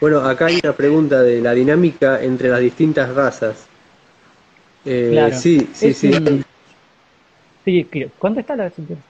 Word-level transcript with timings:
Bueno, 0.00 0.20
acá 0.20 0.46
hay 0.46 0.60
una 0.62 0.72
pregunta 0.72 1.22
de 1.22 1.40
la 1.40 1.52
dinámica 1.52 2.22
entre 2.22 2.48
las 2.48 2.60
distintas 2.60 3.14
razas. 3.14 3.66
Eh, 4.84 5.10
Claro. 5.12 5.36
Sí, 5.38 5.68
sí, 5.74 5.88
Es 5.88 5.98
sí. 5.98 6.42
Sí, 7.64 7.88
contestala 8.18 8.70
si 8.70 8.82
quieres. 8.82 9.04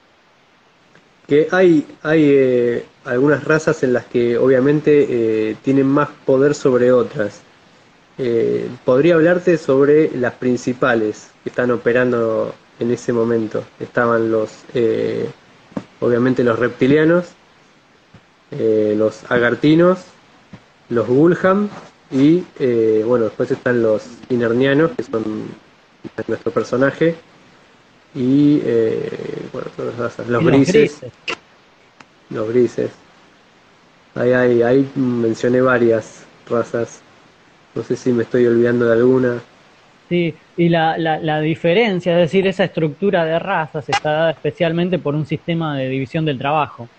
Que 1.29 1.47
hay, 1.53 1.87
hay 2.03 2.25
eh, 2.27 2.85
algunas 3.05 3.45
razas 3.45 3.83
en 3.85 3.93
las 3.93 4.05
que 4.07 4.37
obviamente 4.37 5.07
eh, 5.09 5.57
tienen 5.63 5.87
más 5.87 6.09
poder 6.27 6.55
sobre 6.55 6.91
otras. 6.91 7.41
Eh, 8.19 8.69
podría 8.85 9.15
hablarte 9.15 9.57
sobre 9.57 10.11
las 10.17 10.35
principales 10.35 11.31
que 11.43 11.51
están 11.51 11.71
operando 11.71 12.53
en 12.81 12.91
ese 12.91 13.13
momento. 13.13 13.65
Estaban 13.79 14.31
los, 14.31 14.51
eh, 14.75 15.31
obviamente 16.01 16.43
los 16.43 16.59
reptilianos, 16.59 17.27
eh, 18.51 18.95
los 18.99 19.31
agartinos, 19.31 20.01
los 20.91 21.07
Gulham 21.09 21.69
y 22.11 22.45
eh, 22.59 23.05
bueno, 23.07 23.27
después 23.27 23.51
están 23.51 23.83
los 23.83 24.07
inernianos, 24.29 24.93
que 24.93 25.03
son 25.05 25.23
nuestro 26.29 26.53
personaje, 26.53 27.15
y 28.15 28.61
eh, 28.65 29.49
bueno, 29.53 29.69
todas 29.77 29.93
las 29.93 29.99
razas, 29.99 30.29
los 30.29 30.43
Y 30.43 30.47
grises, 30.47 31.01
los 32.31 32.49
grises. 32.49 32.91
Ahí, 34.15 34.33
ahí, 34.33 34.63
ahí 34.63 34.93
mencioné 34.97 35.61
varias 35.61 36.27
razas. 36.49 37.03
No 37.75 37.83
sé 37.85 37.97
si 37.97 38.13
me 38.13 38.25
estoy 38.25 38.47
olvidando 38.47 38.87
de 38.87 38.93
alguna. 38.93 39.41
Sí, 40.09 40.43
y 40.57 40.69
la, 40.69 40.99
la, 40.99 41.21
la 41.21 41.41
diferencia, 41.41 42.13
es 42.15 42.19
decir, 42.19 42.47
esa 42.47 42.65
estructura 42.65 43.25
de 43.25 43.39
razas 43.39 43.89
está 43.89 44.11
dada 44.11 44.31
especialmente 44.33 44.99
por 44.99 45.15
un 45.15 45.25
sistema 45.25 45.77
de 45.79 45.89
división 45.89 46.25
del 46.25 46.37
trabajo. 46.39 46.93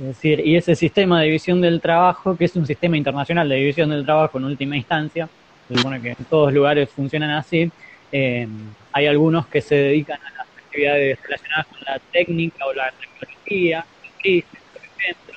Es 0.00 0.06
decir, 0.06 0.46
y 0.46 0.56
ese 0.56 0.76
sistema 0.76 1.20
de 1.20 1.26
división 1.26 1.60
del 1.60 1.80
trabajo, 1.80 2.36
que 2.36 2.44
es 2.44 2.54
un 2.54 2.66
sistema 2.66 2.96
internacional 2.96 3.48
de 3.48 3.56
división 3.56 3.90
del 3.90 4.04
trabajo 4.04 4.38
en 4.38 4.44
última 4.44 4.76
instancia, 4.76 5.28
se 5.66 5.74
supone 5.74 6.00
que 6.00 6.10
en 6.10 6.24
todos 6.30 6.52
lugares 6.52 6.88
funcionan 6.88 7.30
así, 7.30 7.70
eh, 8.12 8.46
hay 8.92 9.06
algunos 9.06 9.48
que 9.48 9.60
se 9.60 9.74
dedican 9.74 10.20
a 10.20 10.30
las 10.38 10.46
actividades 10.56 11.18
relacionadas 11.22 11.66
con 11.66 11.80
la 11.84 11.98
técnica 12.12 12.64
o 12.66 12.72
la 12.72 12.92
tecnología, 12.92 13.84
crisis, 14.20 14.60
por 14.72 14.82
ejemplo, 14.82 15.34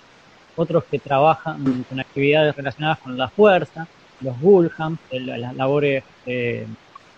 otros 0.56 0.84
que 0.86 1.00
trabajan 1.00 1.84
con 1.90 2.00
actividades 2.00 2.56
relacionadas 2.56 3.00
con 3.00 3.18
la 3.18 3.30
fuerza, 3.30 3.88
los 4.22 4.40
Gulham, 4.40 4.98
las 5.12 5.56
labores 5.56 6.04
de 6.26 6.68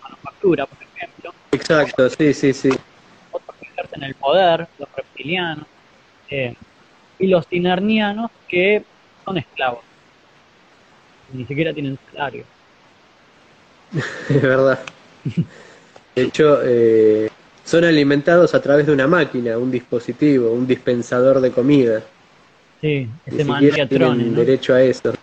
manufactura, 0.02 0.66
por 0.66 0.78
ejemplo, 0.82 1.34
Exacto, 1.52 2.10
sí, 2.10 2.34
sí, 2.34 2.54
sí. 2.54 2.70
otros 3.32 3.56
que 3.58 3.68
ejercen 3.68 4.04
el 4.04 4.16
poder, 4.16 4.68
los 4.80 4.90
reptilianos, 4.96 5.66
eh, 6.30 6.56
y 7.20 7.28
los 7.28 7.48
tinernianos 7.48 8.32
que 8.48 8.84
son 9.26 9.38
esclavos. 9.38 9.84
Ni 11.34 11.46
siquiera 11.46 11.74
tienen 11.74 11.98
salario. 12.12 12.46
Es 14.30 14.42
verdad. 14.42 14.80
De 16.16 16.24
hecho, 16.24 16.60
eh, 16.64 17.30
son 17.64 17.84
alimentados 17.84 18.54
a 18.54 18.62
través 18.62 18.86
de 18.86 18.94
una 18.94 19.08
máquina, 19.08 19.58
un 19.58 19.72
dispositivo, 19.72 20.52
un 20.52 20.68
dispensador 20.68 21.40
de 21.42 21.52
comida. 21.52 22.04
Sí, 22.82 23.08
Ni 23.26 23.40
ese 23.40 23.44
siquiera 23.44 23.76
Mangiatrone, 23.78 24.16
tienen 24.16 24.34
¿no? 24.34 24.40
derecho 24.40 24.74
a 24.74 24.82
eso. 24.82 25.14